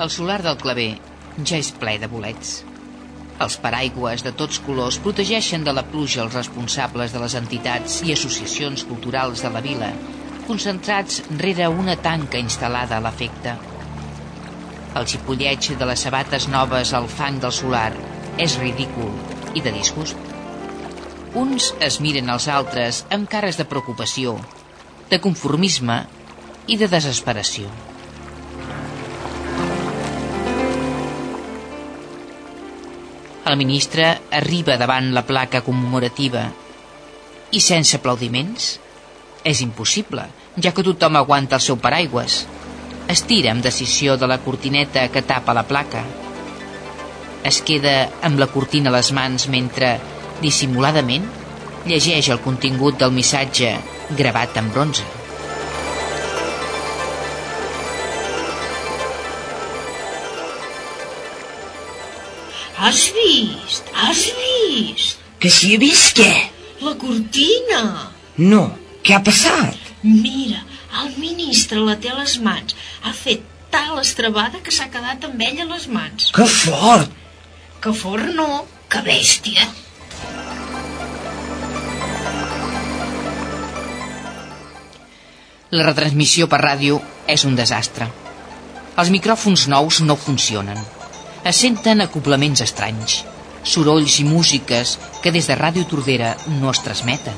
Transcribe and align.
El 0.00 0.08
solar 0.08 0.38
del 0.40 0.56
claver 0.56 0.94
ja 1.44 1.58
és 1.60 1.68
ple 1.76 1.98
de 2.00 2.08
bolets. 2.08 2.62
Els 3.44 3.56
paraigües 3.60 4.22
de 4.24 4.30
tots 4.36 4.60
colors 4.64 4.96
protegeixen 5.04 5.66
de 5.66 5.74
la 5.76 5.84
pluja 5.90 6.22
els 6.22 6.36
responsables 6.38 7.12
de 7.12 7.20
les 7.20 7.34
entitats 7.40 7.98
i 8.06 8.14
associacions 8.14 8.86
culturals 8.88 9.44
de 9.44 9.50
la 9.52 9.60
vila, 9.66 9.90
concentrats 10.46 11.20
rere 11.42 11.68
una 11.82 11.98
tanca 12.06 12.40
instal·lada 12.40 12.96
a 12.96 13.04
l'efecte. 13.04 13.54
El 14.96 15.10
xipolleig 15.12 15.68
de 15.82 15.90
les 15.92 16.06
sabates 16.08 16.48
noves 16.48 16.94
al 16.96 17.10
fang 17.18 17.36
del 17.44 17.52
solar 17.60 17.92
és 18.40 18.56
ridícul 18.64 19.12
i 19.52 19.60
de 19.60 19.76
disgust. 19.76 20.16
Uns 21.44 21.74
es 21.92 22.00
miren 22.00 22.32
als 22.32 22.48
altres 22.48 23.04
amb 23.12 23.28
cares 23.28 23.60
de 23.60 23.68
preocupació, 23.68 24.38
de 25.12 25.20
conformisme 25.20 26.02
i 26.66 26.80
de 26.80 26.88
desesperació. 26.88 27.89
El 33.50 33.56
ministre 33.58 34.04
arriba 34.38 34.76
davant 34.78 35.08
la 35.10 35.24
placa 35.26 35.58
commemorativa 35.66 36.44
i 37.50 37.58
sense 37.58 37.96
aplaudiments? 37.98 38.76
És 39.42 39.62
impossible, 39.64 40.28
ja 40.62 40.70
que 40.76 40.84
tothom 40.86 41.18
aguanta 41.18 41.58
el 41.58 41.64
seu 41.64 41.80
paraigües. 41.82 42.44
Estira 43.10 43.50
amb 43.50 43.66
decisió 43.66 44.14
de 44.20 44.28
la 44.30 44.38
cortineta 44.44 45.08
que 45.10 45.24
tapa 45.26 45.56
la 45.56 45.66
placa. 45.66 46.04
Es 47.42 47.58
queda 47.66 47.96
amb 48.22 48.38
la 48.38 48.52
cortina 48.54 48.92
a 48.92 48.94
les 49.00 49.10
mans 49.18 49.48
mentre, 49.50 49.96
dissimuladament, 50.44 51.26
llegeix 51.90 52.30
el 52.30 52.44
contingut 52.44 53.02
del 53.02 53.16
missatge 53.16 53.74
gravat 54.20 54.62
en 54.62 54.70
bronze. 54.70 55.19
Has 62.80 63.12
vist? 63.12 63.84
Has 63.92 64.32
vist? 64.32 65.18
Que 65.36 65.50
si 65.52 65.74
he 65.74 65.78
vist 65.80 66.16
què? 66.16 66.30
La 66.80 66.94
cortina. 66.96 67.80
No, 68.40 68.60
què 69.04 69.12
ha 69.12 69.20
passat? 69.20 69.76
Mira, 70.00 70.62
el 71.02 71.10
ministre 71.20 71.82
la 71.84 71.98
té 72.00 72.08
a 72.08 72.16
les 72.16 72.38
mans. 72.40 72.72
Ha 73.04 73.12
fet 73.12 73.42
tal 73.74 73.98
estrabada 74.00 74.62
que 74.64 74.72
s'ha 74.72 74.88
quedat 74.94 75.26
amb 75.28 75.44
ella 75.44 75.66
a 75.66 75.68
les 75.74 75.84
mans. 75.92 76.30
Que 76.32 76.46
fort! 76.48 77.12
Que 77.84 77.92
fort 77.92 78.30
no, 78.38 78.46
que 78.88 79.02
bèstia. 79.04 79.66
La 85.76 85.84
retransmissió 85.84 86.48
per 86.48 86.62
ràdio 86.64 86.96
és 87.28 87.44
un 87.44 87.60
desastre. 87.60 88.08
Els 88.96 89.12
micròfons 89.12 89.66
nous 89.68 90.00
no 90.08 90.16
funcionen 90.24 90.80
es 91.44 91.56
senten 91.56 92.02
acoplaments 92.04 92.60
estranys, 92.60 93.22
sorolls 93.64 94.18
i 94.20 94.26
músiques 94.28 94.98
que 95.22 95.32
des 95.32 95.48
de 95.48 95.56
Ràdio 95.56 95.86
Tordera 95.88 96.34
no 96.60 96.70
es 96.70 96.82
transmeten. 96.84 97.36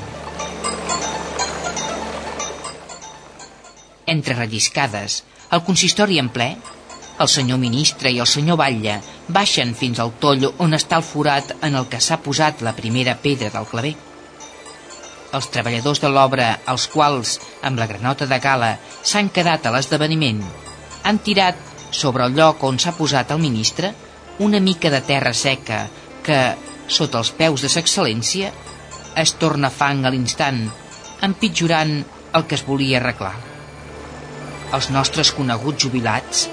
Entre 4.05 4.35
relliscades, 4.35 5.23
el 5.55 5.63
consistori 5.63 6.19
en 6.19 6.29
ple, 6.35 6.49
el 7.23 7.29
senyor 7.31 7.59
ministre 7.61 8.11
i 8.11 8.19
el 8.19 8.27
senyor 8.27 8.57
Batlle 8.59 8.97
baixen 9.31 9.71
fins 9.77 10.01
al 10.03 10.11
toll 10.19 10.49
on 10.51 10.75
està 10.75 10.99
el 10.99 11.07
forat 11.07 11.53
en 11.61 11.77
el 11.79 11.87
que 11.87 12.01
s'ha 12.03 12.19
posat 12.25 12.63
la 12.65 12.75
primera 12.75 13.15
pedra 13.15 13.53
del 13.53 13.69
claver. 13.69 13.93
Els 15.33 15.47
treballadors 15.49 16.01
de 16.03 16.11
l'obra, 16.11 16.49
els 16.69 16.85
quals, 16.91 17.39
amb 17.63 17.79
la 17.79 17.87
granota 17.89 18.27
de 18.29 18.37
gala, 18.43 18.75
s'han 19.01 19.31
quedat 19.33 19.65
a 19.65 19.71
l'esdeveniment, 19.73 20.43
han 21.03 21.19
tirat 21.23 21.72
sobre 21.93 22.25
el 22.25 22.35
lloc 22.35 22.63
on 22.65 22.79
s'ha 22.81 22.95
posat 22.97 23.31
el 23.31 23.41
ministre 23.41 23.93
una 24.39 24.59
mica 24.59 24.89
de 24.89 25.01
terra 25.05 25.33
seca 25.33 25.85
que, 26.25 26.39
sota 26.87 27.21
els 27.21 27.31
peus 27.37 27.61
de 27.63 27.69
s'excel·lència, 27.71 28.49
es 29.15 29.35
torna 29.39 29.69
fang 29.71 30.03
a 30.05 30.11
l'instant, 30.11 30.65
empitjorant 31.23 31.93
el 32.33 32.45
que 32.49 32.57
es 32.57 32.65
volia 32.67 32.99
arreglar. 32.99 33.33
Els 34.73 34.89
nostres 34.89 35.31
coneguts 35.37 35.85
jubilats, 35.85 36.47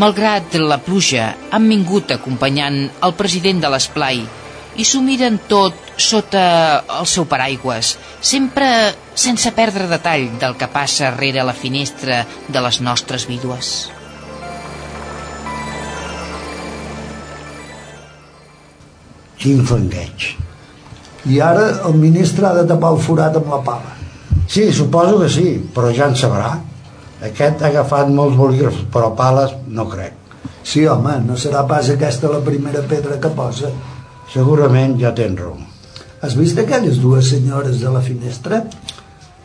malgrat 0.00 0.56
la 0.60 0.80
pluja, 0.82 1.28
han 1.52 1.68
vingut 1.68 2.16
acompanyant 2.16 2.80
el 3.06 3.14
president 3.20 3.62
de 3.62 3.72
l'esplai 3.72 4.24
i 4.76 4.84
s'ho 4.84 5.00
miren 5.04 5.38
tot 5.48 5.76
sota 5.96 6.46
el 6.98 7.06
seu 7.08 7.28
paraigües, 7.28 7.94
sempre 8.20 8.68
sense 9.14 9.52
perdre 9.56 9.88
detall 9.92 10.28
del 10.40 10.56
que 10.60 10.72
passa 10.72 11.14
rere 11.14 11.44
la 11.44 11.56
finestra 11.56 12.24
de 12.48 12.64
les 12.64 12.82
nostres 12.84 13.28
vídues. 13.28 13.95
Quin 19.36 19.62
fangueig. 19.68 20.32
I 21.26 21.40
ara 21.42 21.66
el 21.88 21.96
ministre 22.00 22.46
ha 22.46 22.54
de 22.56 22.64
tapar 22.68 22.92
el 22.94 23.02
forat 23.02 23.36
amb 23.36 23.50
la 23.52 23.58
pala. 23.66 23.92
Sí, 24.48 24.68
suposo 24.72 25.18
que 25.20 25.28
sí, 25.32 25.48
però 25.74 25.90
ja 25.94 26.06
en 26.08 26.16
sabrà. 26.16 26.52
Aquest 27.26 27.62
ha 27.62 27.70
agafat 27.72 28.12
molts 28.14 28.36
bolígrafs, 28.38 28.84
però 28.94 29.10
pales 29.18 29.52
no 29.66 29.88
crec. 29.90 30.14
Sí, 30.62 30.84
home, 30.86 31.18
no 31.26 31.36
serà 31.40 31.64
pas 31.66 31.90
aquesta 31.90 32.30
la 32.30 32.42
primera 32.46 32.84
pedra 32.86 33.18
que 33.22 33.32
posa. 33.34 33.72
Segurament 34.32 34.96
ja 35.00 35.12
tens 35.18 35.40
raó. 35.40 35.58
Has 36.22 36.38
vist 36.38 36.58
aquelles 36.58 37.02
dues 37.02 37.28
senyores 37.34 37.82
de 37.82 37.92
la 37.92 38.02
finestra? 38.06 38.62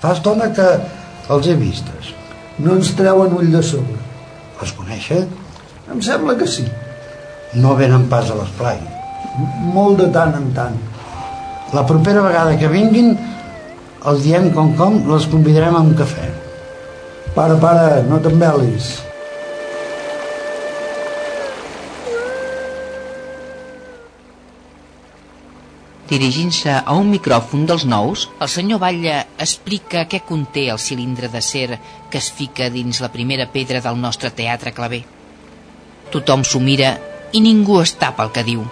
Fa 0.02 0.14
estona 0.16 0.52
que 0.56 0.70
els 1.34 1.50
he 1.50 1.58
vistes. 1.58 2.14
No 2.62 2.78
ens 2.78 2.94
treuen 2.98 3.36
ull 3.38 3.52
de 3.52 3.66
sobre. 3.66 4.00
Les 4.62 4.74
coneixes? 4.78 5.28
Em 5.92 6.02
sembla 6.06 6.38
que 6.38 6.48
sí. 6.48 6.70
No 7.58 7.76
venen 7.76 8.08
pas 8.10 8.30
a 8.30 8.38
l'esplai 8.38 8.80
molt 9.74 10.02
de 10.02 10.10
tant 10.14 10.34
en 10.38 10.50
tant. 10.56 10.80
La 11.76 11.86
propera 11.88 12.24
vegada 12.26 12.58
que 12.60 12.72
vinguin 12.72 13.14
els 14.10 14.26
diem 14.26 14.50
com 14.56 14.74
com 14.80 14.98
les 15.12 15.30
convidarem 15.32 15.78
a 15.78 15.86
un 15.86 15.94
cafè. 15.98 16.28
Para, 17.36 17.56
para, 17.62 18.02
no 18.08 18.20
t'embel·lis. 18.20 18.90
Dirigint-se 26.12 26.74
a 26.76 26.98
un 27.00 27.08
micròfon 27.08 27.64
dels 27.70 27.86
nous, 27.88 28.26
el 28.44 28.50
senyor 28.52 28.82
Batlle 28.84 29.14
explica 29.40 30.04
què 30.12 30.20
conté 30.28 30.66
el 30.74 30.82
cilindre 30.82 31.30
d'acer 31.32 31.80
que 32.12 32.20
es 32.20 32.28
fica 32.36 32.68
dins 32.74 33.00
la 33.00 33.14
primera 33.14 33.48
pedra 33.54 33.80
del 33.80 33.96
nostre 34.02 34.34
teatre 34.36 34.76
claver. 34.76 35.06
Tothom 36.12 36.44
s'ho 36.44 36.60
mira 36.60 36.98
i 37.32 37.40
ningú 37.40 37.80
es 37.80 37.96
tapa 37.96 38.28
el 38.28 38.36
que 38.36 38.44
diu. 38.44 38.68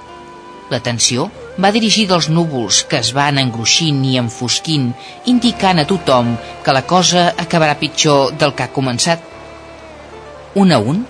L'atenció 0.69 1.30
va 1.57 1.72
dirigir 1.74 2.06
dels 2.09 2.30
núvols 2.30 2.84
que 2.90 3.00
es 3.02 3.09
van 3.18 3.40
engruixint 3.41 4.03
i 4.06 4.18
enfosquint, 4.22 4.91
indicant 5.31 5.81
a 5.81 5.85
tothom 5.90 6.35
que 6.66 6.75
la 6.75 6.85
cosa 6.88 7.30
acabarà 7.46 7.78
pitjor 7.80 8.35
del 8.38 8.53
que 8.53 8.68
ha 8.68 8.75
començat. 8.75 9.24
Un 10.62 10.72
a 10.72 10.78
un, 10.80 11.02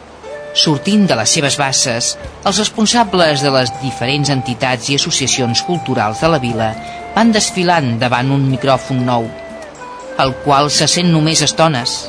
sortint 0.55 1.05
de 1.07 1.17
les 1.19 1.33
seves 1.35 1.57
basses, 1.59 2.13
els 2.47 2.59
responsables 2.61 3.43
de 3.43 3.51
les 3.53 3.71
diferents 3.83 4.31
entitats 4.33 4.89
i 4.89 4.97
associacions 4.97 5.63
culturals 5.67 6.23
de 6.23 6.31
la 6.31 6.39
vila 6.41 6.69
van 7.15 7.33
desfilant 7.35 7.97
davant 8.01 8.31
un 8.31 8.47
micròfon 8.49 9.03
nou, 9.05 9.27
el 10.19 10.33
qual 10.45 10.71
se 10.71 10.87
sent 10.87 11.11
només 11.11 11.43
estones, 11.45 11.99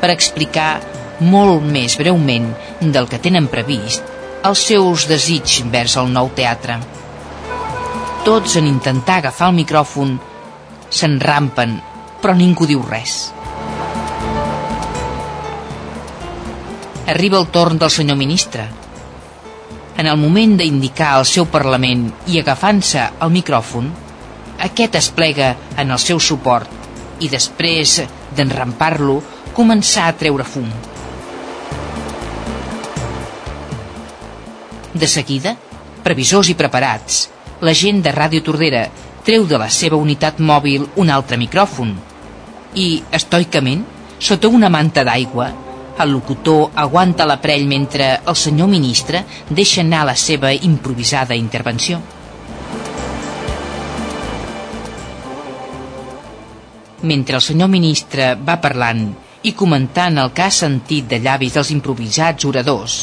per 0.00 0.12
explicar 0.14 0.78
molt 1.20 1.66
més 1.66 1.98
breument 1.98 2.52
del 2.80 3.10
que 3.10 3.18
tenen 3.22 3.50
previst 3.50 4.17
els 4.46 4.60
seus 4.70 5.06
desigs 5.10 5.58
vers 5.72 5.96
el 5.98 6.10
nou 6.14 6.30
teatre. 6.34 6.78
Tots 8.24 8.56
en 8.60 8.68
intentar 8.68 9.18
agafar 9.18 9.48
el 9.50 9.56
micròfon 9.56 10.14
s'enrampen, 10.90 11.74
però 12.22 12.34
ningú 12.38 12.68
diu 12.68 12.82
res. 12.86 13.32
Arriba 17.08 17.38
el 17.40 17.48
torn 17.50 17.78
del 17.80 17.90
senyor 17.90 18.18
ministre. 18.20 18.68
En 19.98 20.06
el 20.06 20.18
moment 20.20 20.54
d'indicar 20.58 21.16
el 21.18 21.26
seu 21.26 21.48
Parlament 21.50 22.04
i 22.30 22.38
agafant-se 22.38 23.08
el 23.24 23.32
micròfon, 23.34 23.88
aquest 24.68 24.94
es 25.00 25.08
plega 25.14 25.54
en 25.76 25.90
el 25.90 25.98
seu 25.98 26.20
suport 26.20 26.70
i 27.24 27.30
després 27.32 27.96
d'enrampar-lo 28.36 29.18
començar 29.56 30.06
a 30.06 30.14
treure 30.14 30.46
fum. 30.46 30.68
De 34.94 35.06
seguida, 35.06 35.54
previsors 36.04 36.48
i 36.48 36.56
preparats, 36.56 37.28
la 37.60 37.74
gent 37.76 38.00
de 38.04 38.12
Ràdio 38.14 38.42
Tordera 38.44 38.86
treu 39.26 39.44
de 39.46 39.58
la 39.60 39.68
seva 39.68 39.98
unitat 40.00 40.38
mòbil 40.40 40.86
un 40.96 41.10
altre 41.12 41.36
micròfon 41.36 41.90
i, 42.80 43.02
estoicament, 43.12 43.82
sota 44.18 44.48
una 44.48 44.70
manta 44.72 45.04
d'aigua, 45.04 45.48
el 45.98 46.14
locutor 46.14 46.70
aguanta 46.78 47.26
l'aparell 47.26 47.66
mentre 47.68 48.08
el 48.24 48.36
senyor 48.38 48.70
ministre 48.70 49.24
deixa 49.50 49.82
anar 49.82 50.06
la 50.06 50.14
seva 50.16 50.52
improvisada 50.54 51.36
intervenció. 51.36 52.00
Mentre 57.02 57.36
el 57.38 57.44
senyor 57.44 57.68
ministre 57.68 58.32
va 58.34 58.58
parlant 58.62 59.04
i 59.42 59.52
comentant 59.52 60.18
el 60.18 60.32
que 60.34 60.48
ha 60.48 60.54
sentit 60.54 61.06
de 61.10 61.20
llavis 61.22 61.54
dels 61.54 61.70
improvisats 61.74 62.48
oradors, 62.48 62.98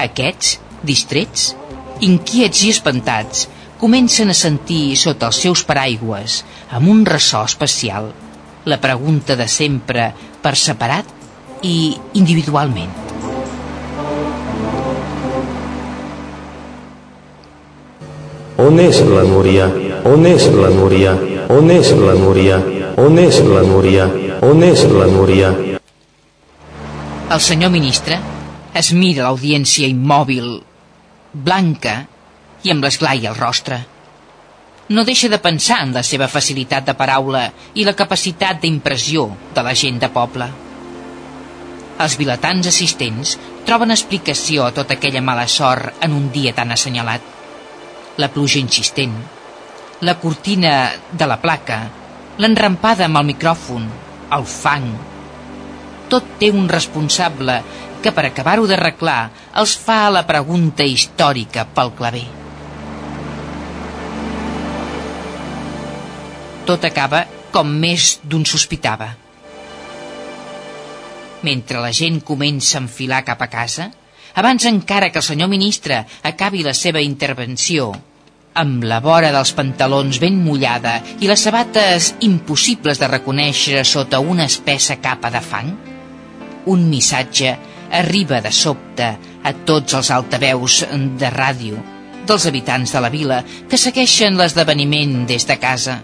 Aquests, 0.00 0.58
distrets, 0.86 1.54
inquiets 2.00 2.64
i 2.64 2.72
espantats, 2.74 3.46
comencen 3.80 4.28
a 4.28 4.36
sentir 4.36 4.96
sota 5.00 5.30
els 5.30 5.40
seus 5.44 5.62
paraigües, 5.64 6.42
amb 6.70 6.88
un 6.92 7.04
ressò 7.08 7.44
especial, 7.48 8.10
la 8.64 8.80
pregunta 8.80 9.36
de 9.36 9.48
sempre 9.48 10.10
per 10.42 10.56
separat 10.56 11.08
i 11.64 11.94
individualment. 12.20 12.92
On 18.60 18.76
és 18.78 18.98
la 19.08 19.22
Núria? 19.24 19.70
On 20.04 20.26
és 20.28 20.44
la 20.52 20.68
Núria? 20.68 21.14
On 21.48 21.70
és 21.72 21.92
la 21.96 22.12
Núria? 22.18 22.58
On 23.00 23.16
és 23.18 23.38
la 23.40 23.62
Núria? 23.64 24.04
On 24.44 24.60
és 24.62 24.82
la 24.92 25.06
Núria? 25.08 25.48
El 27.30 27.40
senyor 27.40 27.72
ministre 27.72 28.18
es 28.76 28.92
mira 28.92 29.24
l'audiència 29.24 29.88
immòbil, 29.88 30.60
blanca 31.32 31.96
i 32.62 32.72
amb 32.72 32.84
l'esglai 32.84 33.26
al 33.26 33.38
rostre. 33.38 33.80
No 34.90 35.04
deixa 35.06 35.30
de 35.30 35.38
pensar 35.38 35.80
en 35.84 35.94
la 35.94 36.02
seva 36.02 36.28
facilitat 36.28 36.86
de 36.86 36.96
paraula 36.98 37.44
i 37.74 37.86
la 37.86 37.94
capacitat 37.94 38.60
d'impressió 38.62 39.28
de 39.54 39.62
la 39.62 39.74
gent 39.74 40.00
de 40.02 40.10
poble. 40.10 40.48
Els 42.00 42.16
vilatans 42.18 42.66
assistents 42.66 43.36
troben 43.66 43.92
explicació 43.94 44.64
a 44.66 44.72
tota 44.74 44.96
aquella 44.96 45.22
mala 45.22 45.46
sort 45.46 46.02
en 46.02 46.16
un 46.16 46.30
dia 46.34 46.54
tan 46.56 46.72
assenyalat 46.74 47.36
la 48.20 48.28
pluja 48.28 48.58
insistent, 48.60 49.14
la 50.00 50.16
cortina 50.20 50.90
de 51.12 51.26
la 51.26 51.38
placa, 51.40 51.78
l'enrampada 52.40 53.06
amb 53.06 53.20
el 53.20 53.28
micròfon, 53.32 53.86
el 54.36 54.44
fang. 54.48 54.88
Tot 56.12 56.36
té 56.40 56.50
un 56.52 56.68
responsable 56.68 57.60
que 58.02 58.12
per 58.16 58.26
acabar-ho 58.28 58.66
d'arreglar 58.68 59.30
els 59.60 59.76
fa 59.78 60.08
la 60.12 60.24
pregunta 60.28 60.86
històrica 60.86 61.66
pel 61.74 61.92
claver. 61.98 62.26
Tot 66.68 66.84
acaba 66.86 67.24
com 67.50 67.70
més 67.82 68.18
d'un 68.22 68.44
sospitava. 68.46 69.10
Mentre 71.42 71.80
la 71.80 71.90
gent 71.96 72.20
comença 72.26 72.76
a 72.78 72.82
enfilar 72.84 73.24
cap 73.24 73.40
a 73.42 73.48
casa, 73.50 73.88
abans 74.34 74.66
encara 74.68 75.08
que 75.10 75.18
el 75.18 75.26
senyor 75.26 75.48
ministre 75.50 76.04
acabi 76.22 76.62
la 76.62 76.74
seva 76.76 77.00
intervenció, 77.02 77.90
amb 78.54 78.84
la 78.84 78.98
vora 79.00 79.30
dels 79.32 79.52
pantalons 79.56 80.18
ben 80.22 80.36
mullada 80.44 80.98
i 81.20 81.28
les 81.30 81.42
sabates 81.46 82.14
impossibles 82.26 82.98
de 83.00 83.08
reconèixer 83.08 83.84
sota 83.86 84.20
una 84.20 84.46
espessa 84.50 84.98
capa 85.00 85.30
de 85.30 85.40
fang, 85.40 85.70
un 86.66 86.88
missatge 86.90 87.56
arriba 87.90 88.40
de 88.40 88.52
sobte 88.54 89.08
a 89.42 89.52
tots 89.66 89.96
els 89.98 90.10
altaveus 90.14 90.82
de 91.18 91.30
ràdio 91.34 91.80
dels 92.26 92.46
habitants 92.46 92.92
de 92.94 93.02
la 93.02 93.10
vila 93.10 93.40
que 93.68 93.80
segueixen 93.80 94.38
l'esdeveniment 94.38 95.24
des 95.26 95.46
de 95.48 95.56
casa. 95.58 95.98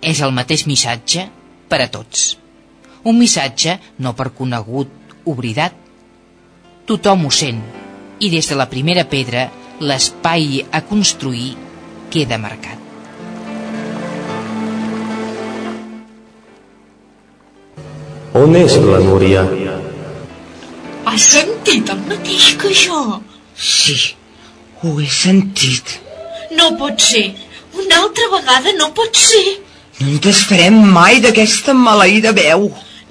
És 0.00 0.20
el 0.24 0.34
mateix 0.36 0.66
missatge 0.68 1.26
per 1.68 1.80
a 1.84 1.88
tots. 1.92 2.34
Un 3.04 3.16
missatge 3.20 3.78
no 4.04 4.12
per 4.16 4.32
conegut, 4.36 4.90
oblidat. 5.24 5.76
Tothom 6.88 7.26
ho 7.28 7.32
sent, 7.32 7.62
i 8.20 8.28
des 8.32 8.48
de 8.50 8.58
la 8.60 8.68
primera 8.68 9.06
pedra 9.08 9.48
l'espai 9.80 10.64
a 10.72 10.82
construir 10.84 11.54
queda 12.12 12.40
marcat. 12.40 12.89
On 18.32 18.52
és 18.54 18.76
la 18.78 19.00
Núria? 19.02 19.40
Has 21.10 21.24
sentit 21.32 21.88
el 21.90 22.02
mateix 22.06 22.44
que 22.60 22.68
jo? 22.78 22.98
Sí, 23.58 23.96
ho 24.82 24.92
he 25.02 25.08
sentit. 25.10 25.96
No 26.54 26.68
pot 26.78 27.02
ser. 27.02 27.24
Una 27.74 27.98
altra 28.04 28.28
vegada 28.36 28.74
no 28.78 28.92
pot 28.94 29.18
ser. 29.18 29.42
No 29.98 30.06
en 30.12 30.20
desfarem 30.22 30.78
mai 30.94 31.18
d'aquesta 31.24 31.74
maleïda 31.74 32.30
veu. 32.36 32.68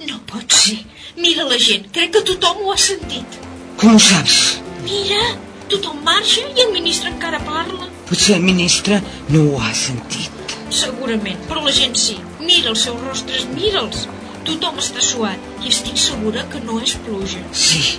No 0.08 0.20
pot 0.30 0.56
ser. 0.56 0.78
Mira 1.20 1.44
la 1.50 1.58
gent, 1.60 1.84
crec 1.92 2.14
que 2.16 2.24
tothom 2.30 2.64
ho 2.64 2.72
ha 2.72 2.78
sentit. 2.80 3.36
Com 3.82 3.98
ho 3.98 4.00
saps? 4.00 4.38
Mira, 4.86 5.20
tothom 5.68 6.00
marxa 6.06 6.46
i 6.48 6.64
el 6.64 6.72
ministre 6.78 7.12
encara 7.12 7.42
parla. 7.44 7.90
Potser 8.08 8.38
el 8.38 8.48
ministre 8.48 9.02
no 9.28 9.44
ho 9.50 9.60
ha 9.60 9.74
sentit. 9.76 10.56
Segurament, 10.80 11.44
però 11.50 11.60
la 11.66 11.76
gent 11.76 12.00
sí. 12.06 12.16
Mira 12.40 12.72
els 12.72 12.88
seus 12.88 13.04
rostres, 13.04 13.44
mira'ls. 13.52 14.08
Tothom 14.48 14.78
està 14.80 15.02
suat 15.04 15.64
i 15.64 15.72
estic 15.72 15.98
segura 16.00 16.46
que 16.52 16.60
no 16.64 16.78
és 16.80 16.94
pluja. 17.04 17.42
Sí, 17.52 17.98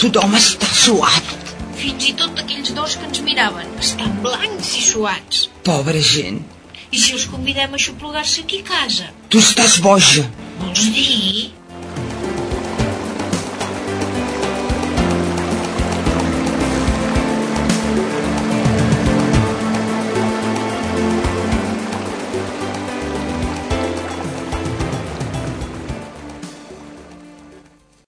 tothom 0.00 0.34
està 0.38 0.70
suat. 0.74 1.34
Fins 1.78 2.08
i 2.10 2.14
tot 2.18 2.40
aquells 2.42 2.72
dos 2.74 2.96
que 2.98 3.06
ens 3.06 3.20
miraven 3.26 3.70
estan 3.78 4.16
blancs 4.24 4.72
i 4.80 4.82
suats. 4.82 5.44
Pobra 5.68 6.02
gent. 6.02 6.42
I 6.90 6.98
si 6.98 7.14
els 7.14 7.28
convidem 7.30 7.76
a 7.76 7.82
xuplugar-se 7.84 8.42
aquí 8.42 8.62
a 8.64 8.68
casa? 8.72 9.12
Tu 9.30 9.38
estàs 9.44 9.78
boja. 9.84 10.24
Vols 10.58 10.88
dir? 10.96 11.57